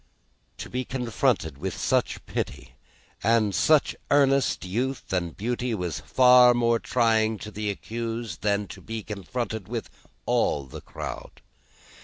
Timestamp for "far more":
5.99-6.79